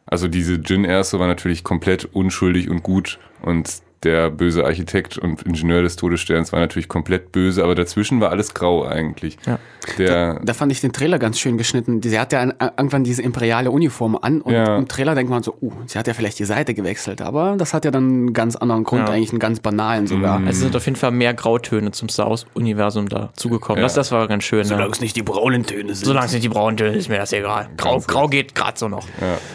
also 0.05 0.27
diese 0.27 0.55
Jin 0.55 0.85
Erso 0.85 1.19
war 1.19 1.27
natürlich 1.27 1.63
komplett 1.63 2.05
unschuldig 2.05 2.69
und 2.69 2.83
gut 2.83 3.19
und 3.41 3.81
der 4.03 4.29
böse 4.29 4.63
Architekt 4.65 5.17
und 5.17 5.41
Ingenieur 5.43 5.81
des 5.81 5.95
Todessterns 5.97 6.53
war 6.53 6.59
natürlich 6.59 6.87
komplett 6.87 7.31
böse, 7.31 7.63
aber 7.63 7.75
dazwischen 7.75 8.21
war 8.21 8.29
alles 8.31 8.53
grau 8.53 8.85
eigentlich. 8.85 9.37
Ja. 9.45 9.59
Der, 9.97 10.39
Da 10.43 10.53
fand 10.53 10.71
ich 10.71 10.81
den 10.81 10.93
Trailer 10.93 11.19
ganz 11.19 11.39
schön 11.39 11.57
geschnitten. 11.57 12.01
Sie 12.01 12.17
hat 12.19 12.31
ja 12.31 12.41
an- 12.41 12.53
irgendwann 12.59 13.03
diese 13.03 13.21
imperiale 13.21 13.71
Uniform 13.71 14.17
an 14.21 14.41
und 14.41 14.53
Ja. 14.53 14.77
im 14.77 14.87
Trailer 14.87 15.15
denkt 15.15 15.29
man 15.31 15.41
so, 15.43 15.55
uh, 15.61 15.71
sie 15.87 15.97
hat 15.97 16.07
ja 16.07 16.13
vielleicht 16.13 16.39
die 16.39 16.45
Seite 16.45 16.73
gewechselt, 16.73 17.21
aber 17.21 17.55
das 17.57 17.73
hat 17.73 17.85
ja 17.85 17.91
dann 17.91 18.03
einen 18.03 18.33
ganz 18.33 18.55
anderen 18.55 18.83
Grund, 18.83 19.07
Ja. 19.07 19.13
eigentlich 19.13 19.31
einen 19.31 19.39
ganz 19.39 19.59
banalen 19.59 20.07
sogar. 20.07 20.39
also 20.45 20.59
sind 20.61 20.75
auf 20.75 20.85
jeden 20.85 20.95
Fall 20.97 21.11
mehr 21.11 21.33
Grautöne 21.33 21.91
zum 21.91 22.07
Star 22.09 22.29
Wars-Universum 22.29 23.09
dazugekommen. 23.09 23.79
Ja. 23.79 23.83
Das, 23.85 23.95
das 23.95 24.11
war 24.11 24.27
ganz 24.27 24.43
schön. 24.43 24.65
ne? 24.67 24.87
es 24.91 25.01
nicht 25.01 25.15
die 25.15 25.23
braunen 25.23 25.65
Töne 25.65 25.93
sind. 25.95 26.05
Solange 26.05 26.27
es 26.27 26.33
nicht 26.33 26.43
die 26.43 26.49
braunen 26.49 26.77
Töne 26.77 26.95
ist 26.95 27.09
mir 27.09 27.17
das 27.17 27.33
egal. 27.33 27.69
Grau, 27.77 27.99
Grau 27.99 28.27
geht 28.27 28.55
gerade 28.55 28.77
so 28.77 28.87
noch. 28.87 29.05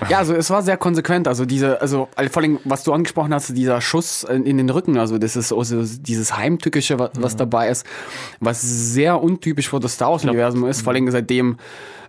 Ja, 0.09 0.19
also 0.19 0.35
es 0.35 0.51
war 0.51 0.63
sehr 0.63 0.77
konsequent. 0.77 1.29
Also 1.29 1.45
diese, 1.45 1.81
also 1.81 2.09
vor 2.31 2.43
allem, 2.43 2.59
was 2.65 2.83
du 2.85 2.93
angesprochen 2.93 3.33
hast, 3.33 3.57
dieser 3.57 3.81
Schuss 3.81 4.25
in, 4.43 4.57
den 4.59 4.71
Rücken, 4.71 4.99
also 4.99 5.19
das 5.19 5.37
ist 5.37 5.53
auch 5.53 5.65
so 5.65 5.83
dieses 5.83 6.37
Heimtückische, 6.37 6.99
was, 6.99 7.11
was 7.15 7.37
dabei 7.37 7.69
ist, 7.69 7.87
was 8.41 8.61
sehr 8.61 9.23
untypisch 9.23 9.69
für 9.69 9.81
das 9.81 9.95
Star 9.95 10.11
Wars-Universum 10.13 10.67
ist, 10.67 10.83
vor 10.83 10.93
allem 10.93 11.11
seitdem 11.11 11.57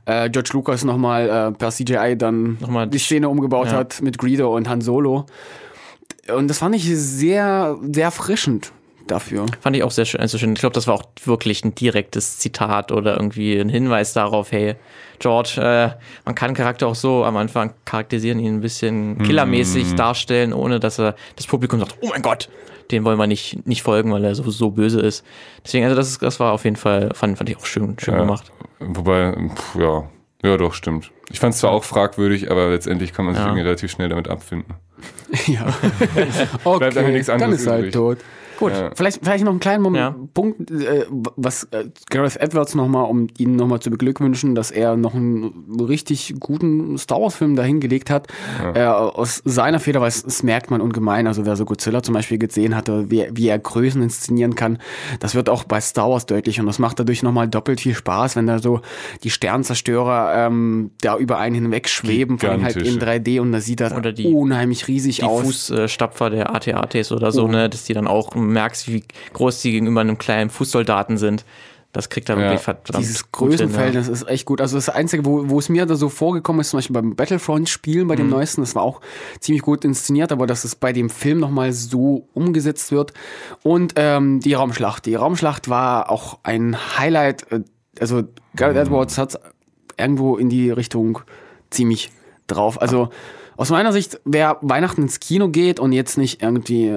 äh, 0.06 0.30
George 0.30 0.50
Lucas 0.54 0.84
nochmal 0.84 1.30
äh, 1.30 1.52
per 1.52 1.72
CGI 1.72 2.16
dann 2.18 2.58
Nochmal 2.60 2.88
die 2.88 2.92
die- 2.98 3.00
Szene 3.04 3.30
umgebaut 3.30 3.68
ja. 3.68 3.74
hat 3.74 4.02
mit 4.02 4.18
Greedo 4.18 4.56
und 4.56 4.70
Han 4.70 4.82
Solo. 4.82 5.26
Und 6.36 6.48
das 6.48 6.58
fand 6.60 6.76
ich 6.76 6.84
sehr, 6.98 7.78
sehr 7.92 8.06
erfrischend 8.06 8.72
dafür. 9.08 9.46
Fand 9.62 9.76
ich 9.76 9.84
auch 9.84 9.92
sehr 9.92 10.06
schön. 10.06 10.20
Also 10.22 10.38
schön. 10.38 10.54
Ich 10.54 10.60
glaube, 10.60 10.74
das 10.74 10.88
war 10.88 10.96
auch 10.96 11.04
wirklich 11.24 11.64
ein 11.64 11.76
direktes 11.76 12.38
Zitat 12.40 12.92
oder 12.92 13.16
irgendwie 13.16 13.58
ein 13.60 13.70
Hinweis 13.70 14.14
darauf, 14.14 14.52
hey, 14.52 14.76
George, 15.20 15.56
äh, 15.62 15.90
man 16.26 16.36
kann 16.36 16.54
Charakter 16.54 16.88
auch 16.88 16.96
so 16.96 17.24
am 17.24 17.38
Anfang 17.38 17.74
charakterisieren, 17.86 18.40
ihn 18.40 18.56
ein 18.56 18.62
bisschen 18.62 19.18
killermäßig 19.24 19.96
darstellen, 19.96 20.52
ohne 20.54 20.80
dass 20.80 21.00
er 21.00 21.16
das 21.36 21.48
Publikum 21.48 21.80
sagt, 21.80 21.96
oh 22.02 22.10
mein 22.10 22.22
Gott, 22.22 22.50
den 22.92 23.04
wollen 23.06 23.18
wir 23.18 23.26
nicht, 23.28 23.66
nicht 23.66 23.82
folgen, 23.82 24.12
weil 24.12 24.24
er 24.26 24.36
so, 24.36 24.50
so 24.52 24.72
böse 24.72 25.00
ist. 25.00 25.24
Deswegen, 25.64 25.86
also 25.86 25.96
das, 25.96 26.10
ist, 26.10 26.22
das 26.22 26.40
war 26.40 26.52
auf 26.52 26.64
jeden 26.66 26.76
Fall, 26.76 27.12
fand, 27.14 27.38
fand 27.38 27.50
ich 27.50 27.58
auch 27.58 27.66
schön, 27.66 27.96
schön 28.00 28.14
Ja. 28.16 28.20
gemacht. 28.22 28.52
wobei, 28.80 29.32
pf, 29.56 29.76
ja, 29.80 30.04
ja 30.44 30.58
doch, 30.58 30.74
stimmt. 30.74 31.12
Ich 31.32 31.40
fand 31.40 31.54
es 31.56 31.62
zwar 31.62 31.72
auch 31.72 31.84
fragwürdig, 31.84 32.52
aber 32.52 32.70
letztendlich 32.70 33.14
kann 33.14 33.26
man 33.26 33.34
sich 33.36 33.42
Ja. 33.42 33.48
irgendwie 33.50 33.64
relativ 33.64 33.90
schnell 33.92 34.10
damit 34.10 34.28
abfinden. 34.28 34.74
ja. 35.48 35.64
Bleibt 36.64 36.66
einfach 36.66 37.02
okay, 37.02 37.12
nichts 37.12 37.28
dann 37.28 37.42
anderes 37.42 37.62
ist 37.62 37.68
er 37.68 37.74
halt 37.74 37.82
übrig. 37.86 37.94
tot. 37.94 38.18
Gut. 38.60 38.72
Ja. 38.72 38.92
Vielleicht, 38.96 39.20
vielleicht 39.24 39.44
noch 39.44 39.52
einen 39.52 39.60
kleinen 39.60 39.84
Moment, 39.84 40.02
Ja. 40.02 40.16
Punkt, 40.34 40.70
äh, 40.72 41.06
was 41.36 41.66
äh, 41.72 41.86
Gareth 42.10 42.38
Edwards 42.38 42.76
nochmal, 42.76 43.10
um 43.10 43.28
ihn 43.38 43.56
nochmal 43.56 43.80
zu 43.80 43.90
beglückwünschen, 43.90 44.56
dass 44.56 44.72
er 44.72 44.96
noch 44.96 45.14
einen 45.14 45.80
richtig 45.80 46.36
guten 46.40 46.98
Star 46.98 47.22
Wars-Film 47.22 47.56
dahingelegt 47.56 48.10
hat. 48.10 48.28
Äh, 48.74 48.84
aus 48.86 49.42
seiner 49.46 49.80
Feder, 49.80 50.02
weil 50.02 50.08
es, 50.10 50.24
das 50.24 50.44
merkt 50.44 50.72
man 50.72 50.82
ungemein. 50.82 51.28
Also 51.28 51.46
wer 51.46 51.56
so 51.56 51.66
Godzilla 51.66 52.02
zum 52.04 52.14
Beispiel 52.14 52.38
gesehen 52.38 52.76
hatte, 52.76 53.10
wie, 53.12 53.28
wie 53.34 53.48
er 53.48 53.60
Größen 53.60 54.02
inszenieren 54.02 54.56
kann, 54.56 54.78
das 55.20 55.36
wird 55.36 55.50
auch 55.50 55.64
bei 55.64 55.82
Star 55.82 56.10
Wars 56.10 56.26
deutlich 56.26 56.60
und 56.60 56.66
das 56.66 56.80
macht 56.80 57.00
dadurch 57.00 57.24
nochmal 57.24 57.48
doppelt 57.48 57.82
viel 57.82 57.94
Spaß, 57.96 58.36
wenn 58.36 58.48
da 58.48 58.60
so 58.60 58.82
die 59.24 59.30
Sternzerstörer 59.30 60.46
ähm, 60.48 60.92
da 61.02 61.18
über 61.18 61.38
einen 61.38 61.56
hinweg 61.56 61.90
schweben, 61.90 62.40
vor 62.40 62.50
allem 62.50 62.64
halt 62.64 62.76
in 62.78 62.84
Gigantische. 63.00 63.40
3D 63.40 63.40
und 63.42 63.52
da 63.52 63.60
sieht 63.62 63.80
das 63.80 63.94
Oder 63.94 64.12
die- 64.14 64.28
unheimlich 64.28 64.88
riesig 64.88 65.18
die 65.18 65.24
aus. 65.24 65.42
Fußstapfer 65.70 66.30
der 66.30 66.54
AT-ATs 66.56 67.12
oder 67.12 67.32
so, 67.32 67.46
Oh. 67.46 67.48
ne, 67.48 67.70
dass 67.70 67.84
die 67.86 67.94
dann 67.94 68.08
auch 68.08 68.36
merkst, 68.48 68.92
wie 68.92 69.04
groß 69.34 69.62
die 69.62 69.72
gegenüber 69.72 70.02
einem 70.02 70.18
kleinen 70.18 70.50
Fußsoldaten 70.50 71.18
sind. 71.18 71.46
Das 71.94 72.10
kriegt 72.10 72.28
er 72.28 72.36
Ja. 72.36 72.42
wirklich 72.42 72.60
verdammt 72.60 72.98
Dieses 73.00 73.32
Größenverhältnis 73.32 74.10
ist 74.10 74.28
echt 74.28 74.46
gut. 74.46 74.60
Also 74.60 74.76
das 74.76 74.90
Einzige, 74.90 75.24
wo, 75.24 75.50
wo 75.50 75.60
es 75.60 75.70
mir 75.70 75.86
da 75.86 75.96
so 75.96 76.10
vorgekommen 76.10 76.60
ist, 76.60 76.72
zum 76.72 76.80
Beispiel 76.80 76.94
beim 76.94 77.16
Battlefront-Spielen, 77.16 78.06
bei 78.10 78.18
dem 78.18 78.30
neuesten, 78.30 78.60
das 78.62 78.76
war 78.76 78.84
auch 78.84 79.00
ziemlich 79.40 79.62
gut 79.62 79.86
inszeniert, 79.86 80.34
aber 80.34 80.46
dass 80.46 80.66
es 80.66 80.76
bei 80.76 80.92
dem 80.92 81.10
Film 81.10 81.40
nochmal 81.40 81.72
so 81.72 82.28
umgesetzt 82.34 82.92
wird. 82.92 83.14
Und 83.64 83.94
ähm, 83.96 84.42
die 84.42 84.56
Raumschlacht. 84.56 85.06
Die 85.06 85.16
Raumschlacht 85.16 85.70
war 85.70 86.12
auch 86.12 86.40
ein 86.44 86.76
Highlight. 86.98 87.46
Also 87.98 88.24
Gareth 88.58 88.76
Edwards 88.76 89.18
hat 89.18 89.40
irgendwo 89.98 90.36
in 90.36 90.50
die 90.50 90.72
Richtung 90.72 91.20
ziemlich 91.70 92.12
drauf. 92.48 92.82
Also 92.82 93.08
aus 93.56 93.70
meiner 93.70 93.94
Sicht, 93.94 94.20
wer 94.26 94.58
Weihnachten 94.62 95.04
ins 95.04 95.22
Kino 95.22 95.48
geht 95.48 95.80
und 95.80 95.94
jetzt 95.94 96.18
nicht 96.18 96.42
irgendwie 96.42 96.94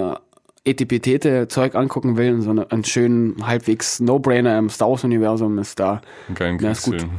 Etipetete-Zeug 0.69 1.75
angucken 1.75 2.17
will, 2.17 2.41
sondern 2.43 2.71
einen 2.71 2.85
schönen, 2.85 3.37
halbwegs 3.47 4.01
No-Brainer 4.01 4.59
im 4.59 4.69
Star 4.71 4.91
Wars-Universum 4.91 5.59
ist 5.59 5.79
da 5.81 6.01
Einen 6.29 6.35
geilen 6.37 6.59
Ja. 6.59 6.69
Kriegsfilm. 6.73 7.11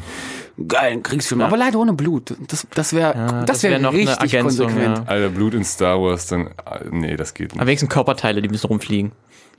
geilen 0.67 1.03
Kriegsfilm. 1.03 1.41
Aber 1.41 1.57
leider 1.57 1.79
ohne 1.79 1.93
Blut. 1.93 2.35
Das, 2.47 2.67
das 2.73 2.93
wäre 2.93 3.13
Ja, 3.15 3.43
das 3.45 3.63
wär 3.63 3.79
noch 3.79 3.93
richtig 3.93 4.09
eine 4.19 4.21
Ergänzung. 4.31 4.67
konsequent. 4.67 4.97
Ja. 4.99 5.03
Alter, 5.05 5.29
Blut 5.29 5.53
in 5.53 5.63
Star 5.63 6.01
Wars, 6.01 6.27
dann. 6.27 6.49
Nee, 6.91 7.15
das 7.15 7.33
geht 7.33 7.51
nicht. 7.51 7.59
Aber 7.59 7.67
wenigstens 7.67 7.89
Körperteile, 7.89 8.41
die 8.41 8.47
bisschen 8.47 8.69
rumfliegen. 8.69 9.11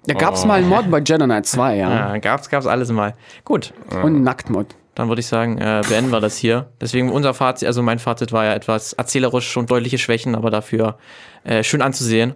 Da 0.07 0.15
gab 0.15 0.35
es 0.35 0.45
Oh. 0.45 0.47
mal 0.47 0.55
einen 0.61 0.69
Mod 0.69 0.91
bei 0.91 0.99
Jedi 0.99 1.25
Knight 1.25 1.47
2, 1.47 1.77
ja. 1.77 1.91
Ja, 2.15 2.19
gab's, 2.19 2.49
gab's 2.49 2.67
alles 2.67 2.91
mal. 2.91 3.15
Gut, 3.45 3.75
Und 3.91 3.99
einen 4.15 4.23
Nacktmod. 4.23 4.67
dann 4.95 5.09
würde 5.09 5.21
ich 5.21 5.27
sagen, 5.27 5.59
äh, 5.59 5.83
beenden 5.89 6.11
wir 6.11 6.21
das 6.21 6.37
hier. 6.39 6.69
Deswegen 6.81 7.11
unser 7.11 7.35
Fazit, 7.35 7.67
also 7.67 7.83
mein 7.83 7.99
Fazit 7.99 8.33
war 8.33 8.45
ja 8.47 8.55
etwas 8.55 8.93
erzählerisch 8.95 9.57
und 9.59 9.71
deutliche 9.71 9.99
Schwächen, 9.99 10.35
aber 10.35 10.51
dafür 10.51 10.97
äh, 11.45 11.63
schön 11.63 11.83
anzusehen. 11.83 12.33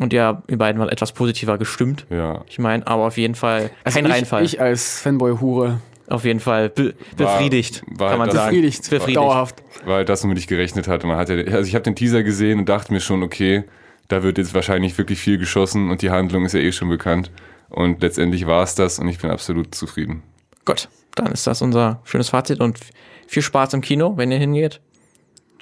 Und 0.00 0.12
ja, 0.12 0.42
ihr 0.48 0.58
beiden 0.58 0.78
waren 0.80 0.88
etwas 0.88 1.12
positiver 1.12 1.58
gestimmt. 1.58 2.06
Ja. 2.10 2.42
Ich 2.48 2.58
meine, 2.58 2.86
aber 2.86 3.06
auf 3.06 3.16
jeden 3.16 3.34
Fall 3.34 3.70
Also 3.84 3.96
kein 3.98 4.06
ich, 4.06 4.12
Reinfall. 4.12 4.44
ich 4.44 4.60
als 4.60 5.00
Fanboy-Hure 5.00 5.80
auf 6.08 6.24
jeden 6.24 6.40
Fall 6.40 6.68
be 6.68 6.94
War- 7.16 7.38
befriedigt, 7.38 7.82
war 7.86 8.10
kann 8.10 8.18
man 8.18 8.28
das- 8.28 8.36
sagen. 8.36 8.50
befriedigt. 8.56 8.90
Befriedigt. 8.90 9.16
Dauerhaft. 9.16 9.62
War 9.86 9.96
halt 9.96 10.08
das, 10.08 10.22
womit 10.24 10.38
ich 10.38 10.46
gerechnet 10.46 10.86
hatte. 10.88 11.06
Man 11.06 11.16
hat 11.16 11.28
ja, 11.30 11.36
also 11.36 11.66
ich 11.66 11.74
habe 11.74 11.82
den 11.82 11.96
Teaser 11.96 12.22
gesehen 12.22 12.58
und 12.60 12.68
dachte 12.68 12.92
mir 12.92 13.00
schon, 13.00 13.22
okay, 13.22 13.64
da 14.08 14.22
wird 14.22 14.36
jetzt 14.38 14.52
wahrscheinlich 14.54 14.96
wirklich 14.98 15.18
viel 15.18 15.38
geschossen 15.38 15.90
und 15.90 16.02
die 16.02 16.10
Handlung 16.10 16.44
ist 16.44 16.52
ja 16.52 16.60
eh 16.60 16.72
schon 16.72 16.88
bekannt. 16.90 17.30
Und 17.70 18.02
letztendlich 18.02 18.46
war 18.46 18.62
es 18.62 18.74
das 18.74 18.98
und 18.98 19.08
ich 19.08 19.18
bin 19.18 19.30
absolut 19.30 19.74
zufrieden. 19.74 20.22
Gut, 20.66 20.88
dann 21.14 21.32
ist 21.32 21.46
das 21.46 21.62
unser 21.62 22.00
schönes 22.04 22.28
Fazit 22.28 22.60
und 22.60 22.78
viel 23.26 23.42
Spaß 23.42 23.72
im 23.74 23.80
Kino, 23.80 24.16
wenn 24.16 24.30
ihr 24.30 24.38
hingeht. 24.38 24.80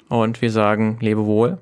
Und 0.09 0.41
wir 0.41 0.51
sagen, 0.51 0.97
lebe 0.99 1.25
wohl. 1.25 1.57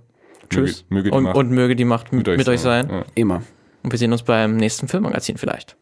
Tschüss. 0.56 0.86
Möge, 0.90 1.10
möge 1.10 1.10
die 1.10 1.18
und, 1.18 1.24
Macht 1.24 1.36
und 1.36 1.52
möge 1.52 1.76
die 1.76 1.86
Macht 1.86 2.14
mit, 2.14 2.28
mit 2.28 2.48
euch 2.48 2.60
sein. 2.60 2.90
Ja. 2.90 3.06
Immer. 3.16 3.44
Und 3.84 3.92
wir 3.92 3.98
sehen 3.98 4.12
uns 4.12 4.24
beim 4.24 4.58
nächsten 4.58 4.88
Filmmagazin 4.88 5.38
vielleicht. 5.38 5.76